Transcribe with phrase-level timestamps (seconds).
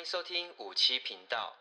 [0.00, 1.54] 欢迎收听五七频道。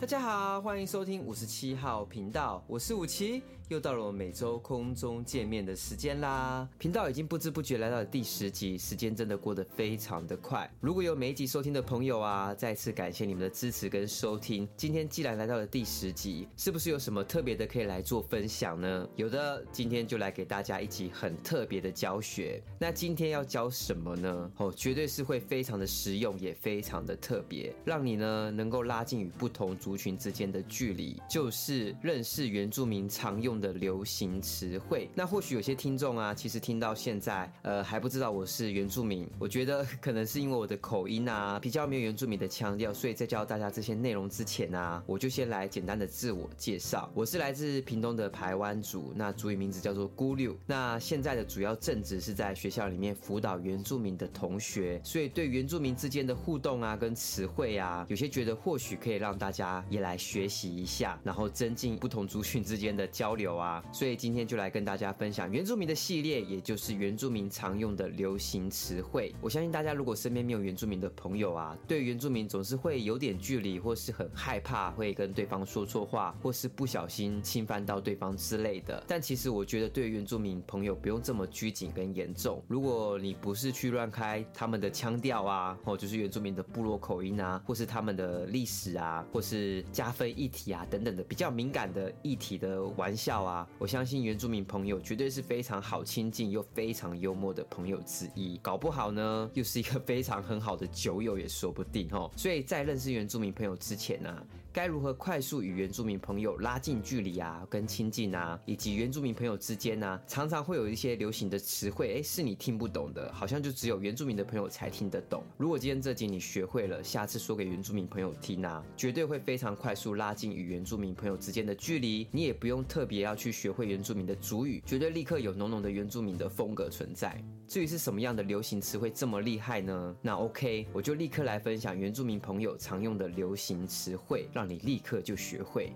[0.00, 6.68] 大家好，欢迎收听五十七号频道，我是五七，又到了我们每周空中见面的时间啦。
[6.78, 10.70] 频道已经不知不觉来到了第十集，时间真的过得非常的快。
[10.80, 14.68] 如果有每一集收听的朋友啊，再次感谢你们的支持跟收听。
[14.76, 19.08] 今天既然来到了第十集，是不是有什么特别的可以来做分享呢？
[19.16, 22.62] 有的，今天就来给大家一集很特别的教学。
[22.78, 24.52] 那今天要教什么呢？
[24.58, 35.10] 哦，绝对是会非常的实用，也非常的特别，让你呢能够拉近与不同族群之间的距离，就是认识原住民常用的流行词汇。
[35.14, 39.28] 那或许有些听众啊，其实听到现在，呃，还不知道我是原住民。
[39.38, 47.10] 我觉得可能是因为我的口音啊，比较没有原住民的腔调，所以在教大家这些内容之前啊，我就先来简单的自我介绍。
[47.12, 50.56] 我是来自屏东的排湾族，那族语名字叫做咕溜。
[50.64, 60.04] 那现在的主要正职是在学校里面辅导原住民的同学，所以对原住民之间的互动啊，跟词汇啊，有些觉得或许可以让大家也。
[60.04, 63.84] 来学习一下，然后增进不同族群之间的交流有啊！
[63.92, 69.34] 所以今天就来跟大家分享原住民的系列，也就是原住民常用的流行词汇。
[69.40, 79.04] 我相信大家如果身边没有原住民的朋友啊，对原住民总是会有点距离，或是很害怕会跟对方说错话，或是不小心侵犯到对方之类的。
[79.06, 82.62] 但其实我觉得，对原住民朋友不用这么拘谨跟严重。
[82.66, 89.84] 如果你不是去乱开他们的腔调啊，或就是原住民的部落口音啊，或是他们的历史啊，或是。
[89.92, 102.30] 加分议题啊，等等的比较敏感的议题的玩笑啊，我相信原住民朋友绝对是非常好亲近又非常幽默的朋友之一，搞不好呢又是一个非常很好的酒友也说不定哦。
[102.36, 115.44] 所以在认识原住民朋友之前呢、该如何快速与原住民朋友拉近距离啊，跟亲近啊，以及原住民朋友之间、啊，常常会有一些流行的词汇，哎，是你听不懂的，好像就只有原住民的朋友才听得懂。
[115.56, 119.94] 如果今天这集你学会了，下次说给原住民朋友听啊，绝对会非常快。
[119.94, 127.40] 速拉近与原住民朋友之间的距离，你也不用特别要去学会原住民的族语，绝对立刻有浓浓的原住民的风格存在。
[127.68, 130.16] 至于是什么样的流行词汇这么厉害呢？
[130.20, 135.92] 那 OK，我就立刻来分享原住民朋友常用的流行词汇，让让你立刻就学会。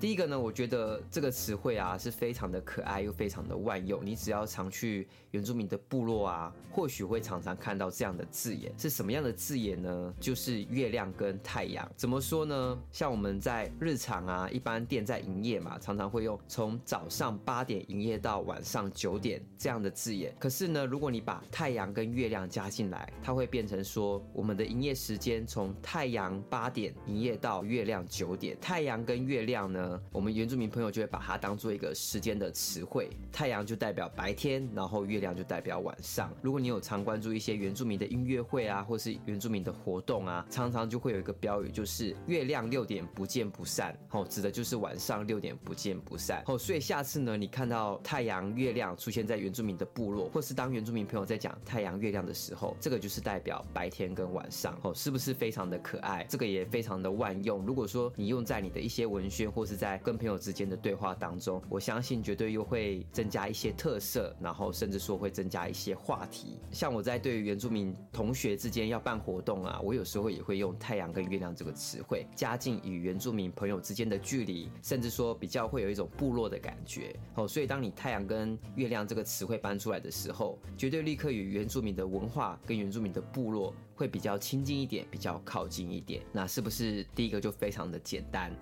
[0.00, 4.00] 第一个呢，我觉得这个词汇啊是非常的可爱又非常的万用。
[4.04, 8.72] 你只要常去原住民的部落啊，或许会常常看到这样的字眼。
[8.78, 10.14] 是什么样的字眼呢？
[10.20, 11.90] 就是月亮跟太阳。
[11.96, 12.78] 怎么说呢？
[12.92, 20.32] 像我们在日常啊，一般店在营业嘛，常常会用从早上八点营业到晚上九点这样的字眼。
[20.38, 28.56] 可是呢，如果你把太阳跟月亮加进来，它会变成说我们的营业时间从太阳八点营业到月亮九点。
[28.60, 36.32] 太阳跟月亮呢，我们原住民朋友就会把它当做一个时间的词汇，太阳就代表白天，然后月亮就代表晚上。
[36.42, 46.42] 如果你有常关注一些原住民的音乐会啊，或是原住民的活动啊，常常就会有一个标语，就是“月亮六点不见不散”，哦，指的就是晚上六点不见不散。
[46.46, 54.78] 哦，所以下次呢，你看到太阳、月亮出现在原住民的部落，或是当原住民朋友在讲太阳、月亮的时候，这个就是代表白天跟晚上。
[54.82, 56.24] 哦，是不是非常的可爱？
[56.28, 57.64] 这个也非常的万用。
[57.64, 66.58] 如果说你用在你的一些文宣或是在跟朋友之间的对话当中，我相信绝对又会增加一些特色，然后甚至说会增加一些话题。
[66.72, 77.14] 像我在对于原住民同学之间要办活动啊，我有时候也会用太阳跟月亮这个词汇，加近与原住民朋友之间的距离，甚至说比较会有一种部落的感觉。
[77.36, 86.22] 哦，所以当你太阳跟月亮这个词汇搬出来的时候，绝对立刻与原住民的文化跟原住民的部落会比较亲近一点，比较靠近一点。
[86.32, 88.52] 那是不是第一个就非常的简单？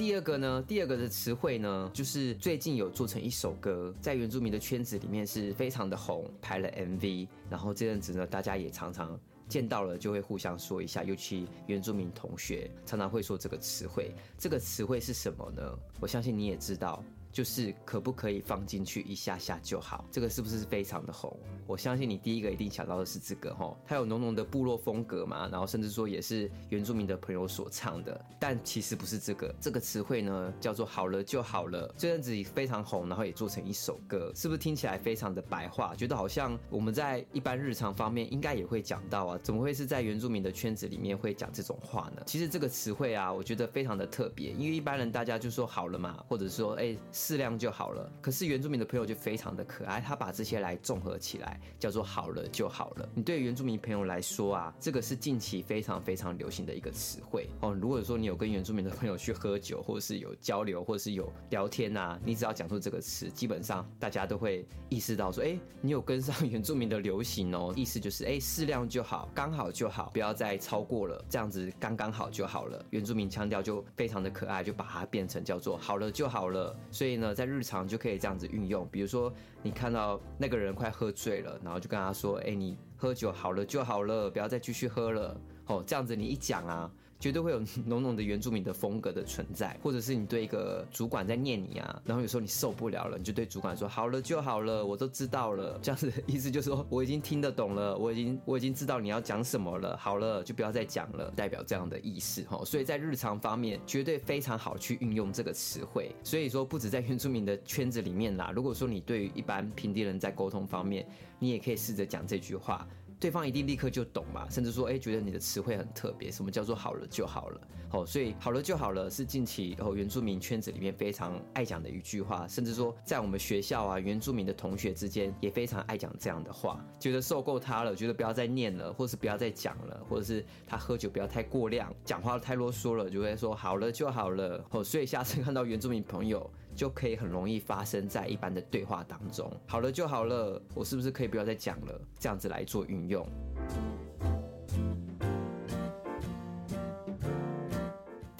[0.00, 15.78] 第二个呢，第二个的词汇呢，就是最近有做成一首歌，在原住民的圈子里面是非常的红，拍了 MV，然后这阵子呢，大家也常常见到了，就会互相说一下，尤其原住民同学常常会说这个词汇，这个词汇是什么呢？
[16.00, 17.04] 我相信你也知道。
[17.32, 20.04] 就是可不可以放进去一下下就好？
[20.10, 21.36] 这个是不是非常的红？
[21.66, 29.54] 我相信你第一个一定想到的是这个齁，它有浓浓的部落风格嘛，然后甚至说也是原住民的朋友所唱的，但其实不是这个。
[29.60, 35.94] 这个词汇呢叫做“好了就好了”，这阵子非常红，然后也做成一首歌，是不是听起来非常的白话？
[35.94, 42.22] 觉得好像我们在一般日常方面应该也会讲到啊，怎么会是在原住民的圈子里面会讲这种话呢？
[42.26, 46.96] 其实这个词汇啊，我觉得非常的特别，因为一般人大家就说好了嘛，或者说哎。
[47.20, 48.10] 适量就好了。
[48.22, 53.06] 可是原住民的朋友就非常的可爱，他把这些来综合起来，叫做好了就好了。
[53.14, 57.74] 你对原住民朋友来说啊，这个是近期非常非常流行的一个词汇哦。
[57.74, 67.74] 如果说你有跟原住民的朋友去喝酒，或者是有交流，或者是有聊天啊，你只要讲出这个词，基本上大家都会意识到说，哎，你有跟上 原住民的流行哦。
[67.76, 72.84] 意思就是，哎，适量就好，刚好就好，不要再超过了，这样子刚刚好就好了。
[72.90, 76.74] 原住民腔调就非常的可爱，就把它变成叫做好了就好了。
[76.90, 78.86] 所以所以呢，在日常就可以这样子运用。
[78.88, 79.32] 比如说，
[79.64, 85.36] 你看到那个人快喝醉了，然后就跟他说，哎，你喝酒好了就好了，不要再继续喝了。
[85.66, 86.88] 哦，这样子你一讲啊。
[87.20, 102.64] 绝对会有 浓浓的原住民的风格的存在，或者是你对一个主管在念你啊，然后有时候你受不了了，你就对主管说好了就好了，我都知道了，这样子的意思就是说我已经听得懂了，我已经 我已经知道你要讲什么了，好了就不要再讲了，代表这样的意思哈。
[102.64, 106.10] 所以在日常方面绝对非常好去运用这个词汇。
[106.24, 111.06] 所以说不止在原住民的圈子里面啦，如果说你对于一般平地人在沟通方面，
[111.38, 112.88] 你也可以试着讲这句话。
[113.20, 116.30] 对方一定立刻就懂嘛，甚至说，哎，觉得你的词汇很特别。
[116.32, 117.60] 什么叫做好了就好了？
[117.92, 134.64] 哦，所以好了就好了是近期哦原住民圈子里面非常爱讲的一句话，甚至说在我们学校啊原住民的同学之间也非常爱讲这样的话，觉得受够他了，觉得不要再念了，或是不要再讲了，或者是他喝酒不要太过量，讲话太啰嗦了，就会说好了就好了。
[134.70, 136.50] 哦，所以下次看到原住民朋友。
[136.74, 139.50] 就可以很容易发生在一般的对话当中。
[139.66, 142.00] 好了就好了，我是不是可以不要再讲了？
[142.18, 143.26] 这样子来做运用。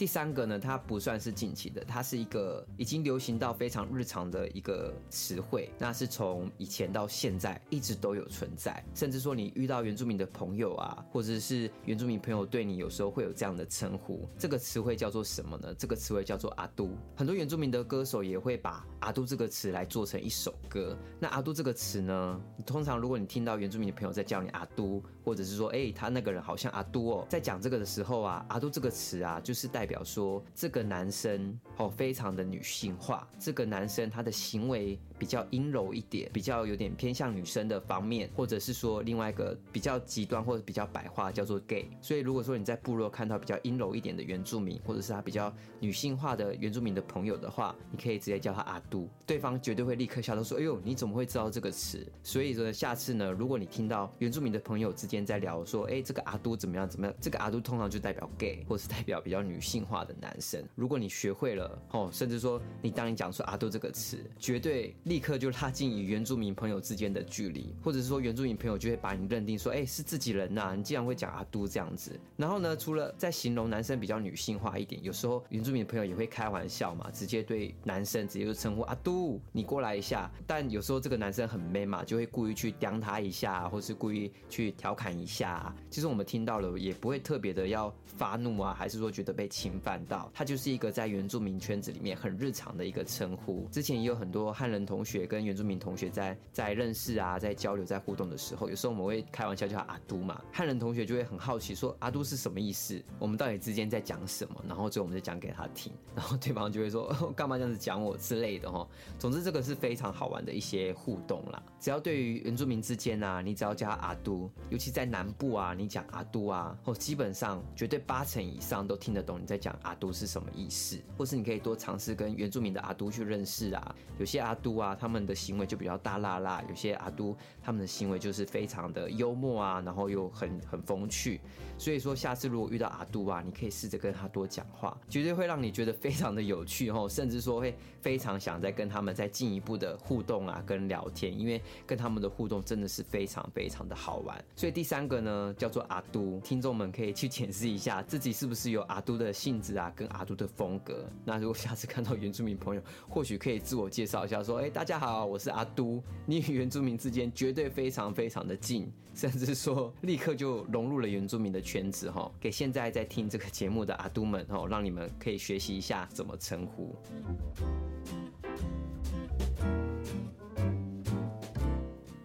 [0.01, 5.71] 第三个呢，它不算是近期的，它是一个已经流行到非常日常的一个词汇。
[5.79, 14.27] 那是从以前到现在一直都有存在，甚至说你遇到原住民的朋友啊，或者是原住民朋友对你有时候会有这样的称呼。
[14.39, 15.75] 这个词汇叫做什么呢？
[15.75, 16.89] 这个词汇叫做阿都。
[17.15, 20.97] 很多原住民的歌手也会把阿都这个词来做成一首歌。
[21.19, 30.01] 那阿都这个词呢，通常如果你听到原住民的朋友在叫你阿都，或者是说，哎，他那个人好像阿都哦，在讲这个的时候啊，阿都这个词啊，就是代表。
[30.11, 41.89] 说这个男生哦，非常的女性化，这个男生他的行为比较阴柔一点，比较有点偏向女生的方面，或者是说另外一个比较极端或者比较白话叫做 gay。
[42.01, 72.19] 所以如果说你在部落看到比较阴柔一点的原住民，或者是他比较女性化的原住民的朋友的话，你可以直接叫他阿都，对方绝对会立刻笑到说：“哎呦，你怎么会知道这个词？”所以说下次呢，如果你听到原住民的朋友之间在聊说：“哎，这个阿都怎么样怎么样？”这个阿都通常就代表 gay，或是代表比较女性化的男生，如果你学会了哦，甚至说你当你讲出阿都这个词，绝对立刻就拉近与原住民朋友之间的距离，或者是说原住民朋友就会把你认定说，哎，是自己人呐，你竟然会讲阿都这样子。
[72.37, 80.31] 然后呢，除了在形容男生比较女性化一点，有时候原住民朋友也会开玩笑嘛，直接对男生直接就称呼阿都，你过来一下。
[80.47, 85.75] 但有时候这个男生很 man 嘛，就会故意去刁他一下，或是故意去调侃一下。
[85.89, 90.01] 其实我们听到了也不会特别的要发怒啊，还是说觉得被侵犯。
[90.35, 93.69] 它就是一个在原住民圈子里面很日常的一个称呼。
[93.71, 100.43] 之前也有很多汉人同学跟原住民同学在在认识啊，在交流、在互动的时候，有时候我们会开玩笑叫他阿都嘛。
[100.53, 103.01] 汉人同学就会很好奇说阿都是什么意思？
[103.19, 104.65] 我们到底之间在讲什么？
[104.67, 107.07] 然后最后我们就讲给他听，然后对方就会说，
[107.37, 108.85] 干嘛这样子讲我之类的哈。
[109.19, 111.63] 总之这个是非常好玩的一些互动啦。
[111.79, 123.95] 只要对于原住民之间啊，你只要叫他阿都，尤其在南部啊，你讲阿都啊，哦，基本上绝对八成以上都听得懂你在讲阿都是什么意思，或是你可以多尝试跟原住民的阿都去认识啊。
[124.19, 131.41] 有些阿都啊，他们的行为就比较大剌剌；有些阿都，他们的行为就是非常的幽默啊，然后又很很风趣。
[131.79, 144.45] 所以说，下次如果遇到阿都啊，你可以试着跟他多讲话，绝对会让你觉得非常的有趣哦，甚至说会非常想再跟他们再进一步的互动啊，跟聊天，因为跟他们的互动真的是非常非常的好玩。
[144.55, 149.93] 所以第三个呢，叫做阿都，听众们可以去检视一下自己是不是有阿都的性质啊。
[149.95, 156.03] 跟阿都的风格，那如果下次看到原住民朋友，或许可以自我介绍一下，说：“哎，大家好，我是阿都。
[156.25, 162.33] ”你与原住民之间绝对非常非常的近，甚至说立刻就融入了原住民的圈子哈。
[162.41, 166.97] 给现在在听这个节目的阿都们哈，让你们可以学习一下怎么称呼。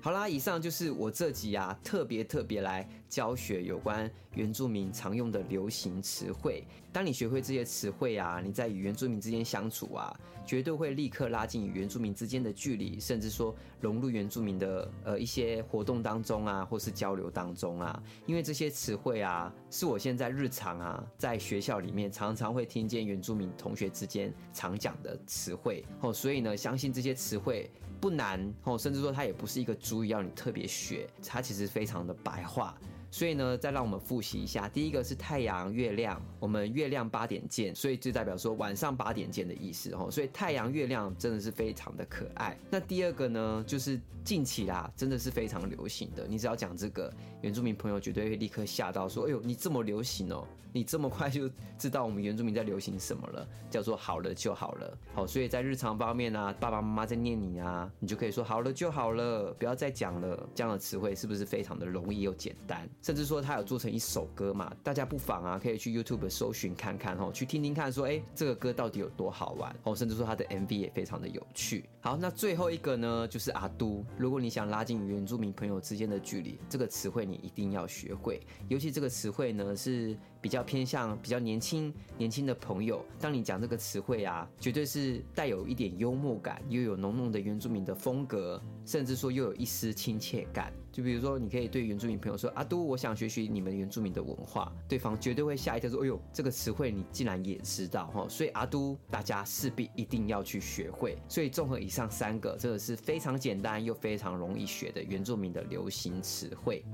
[0.05, 6.65] 好啦，以上就是我这集啊特别特别来教学有关原住民常用的流行词汇。
[6.91, 10.13] 当你学会这些词汇啊，你在与原住民之间相处啊，
[10.45, 18.03] 绝对会立刻拉近与原住民之间的距离，甚至说融入原住民的呃一些活动当中啊，或是交流当中啊。
[18.25, 27.72] 因为这些词汇啊，是我现在日常啊在学校里面常常会听见原住民同学之间常讲的词汇哦，所以呢，相信这些词汇。
[28.01, 32.77] 不难哦，甚至说它也不是一个主语要你特别学，它其实非常的白话。
[33.15, 40.12] 所以呢，再让我们复习一下，第一个是太阳、月亮，我们月亮八点见，所以就代表说晚上八点见的意思哦。
[40.12, 42.60] 所以太阳、月亮真的是非常的可爱。
[42.69, 46.27] 那第二个呢，就是近期啦，真的是非常流行的。
[46.27, 47.10] 你只要讲这个，
[47.41, 54.98] 原住民朋友绝对会立刻吓到，说：“哎呦，你这么流行哦，你这么快就知道我们原住民在流行什么了？”叫做“好了就好了”。
[55.15, 60.50] 好，所以在日常方面啊，爸爸妈妈在念你啊，你就可以说“好了就好了”，不要再讲了。
[60.53, 62.89] 这样的词汇是不是非常的容易又简单？
[63.05, 71.88] 甚至说他有做成一首歌嘛，大家不妨啊可以去 YouTube 搜寻看看哦，去听听看，说哎这个歌到底有多好玩哦，甚至说他的 MV 也非常的有趣。
[72.01, 80.17] 好，那最后一个呢就是阿都，如果你想拉近原住民朋友之间的距离，这个词汇你一定要学会，尤其这个词汇呢是。
[80.45, 90.71] 比较偏向比较年轻年轻的朋友，当你讲这个词汇啊，绝对是带有一点幽默感，又有浓浓的原住民的风格，甚至说又有一丝亲切感。
[90.91, 101.17] 就比如说，你可以对原住民朋友说：“阿都，我想学习你们原住民的文化。”对方绝对会吓一跳，说：“哎呦，这个词汇你竟然也知道哈！”所以阿都，大家势必一定要去学会。
[101.27, 106.85] 所以综合以上三个，这个是非常简单又非常容易学的原住民的流行词汇。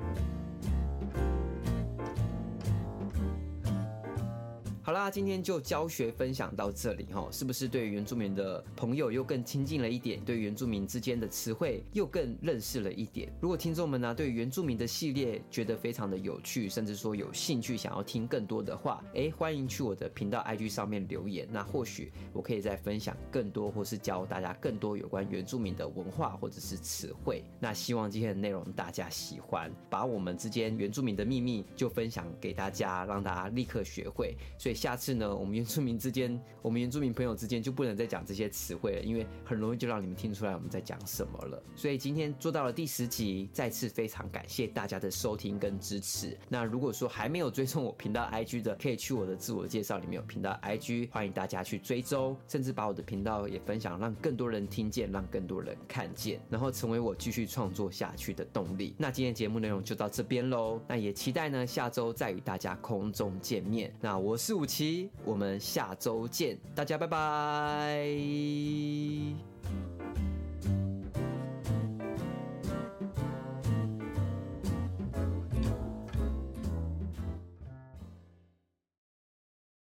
[4.91, 10.19] 好啦，今天就教学分享到这里哈，是不是对原住民的朋友又更亲近了一点？
[10.25, 13.31] 对原住民之间的词汇又更认识了一点？
[13.39, 27.41] 如果听众们呢、对原住民的系列觉得非常的有趣，甚至说有兴趣想要听更多的话，哎，欢迎去我的频道 IG 上面留言，那或许我可以再分享更多，或是教大家更多有关原住民的文化或者是词汇。
[27.61, 34.35] 那希望今天的内容大家喜欢，把我们之间原住民的秘密就分享给大家，让大家立刻学会。
[34.57, 34.80] 所以。
[34.81, 41.63] 下次呢，我们原住民之间，我们原住民朋友之间就不能再讲这些词汇了，因为很容易就让你们听出来我们在讲什么了。
[41.75, 46.35] 所以今天做到了第十集，再次非常感谢大家的收听跟支持。
[46.49, 58.95] 那如果说还没有追踪我频道 IG 的，可以去我的自我介绍里面有频道 IG，欢迎大家去追踪，甚至把我的频道也分享，让更多人听见，让更多人看见，然后成为我继续创作下去的动力。
[58.97, 63.93] 那今天节目内容就到这边喽，那也期待呢下周再与大家空中见面。
[64.01, 64.65] 那我是武。
[64.71, 68.07] 期，我们下周见，大家拜拜。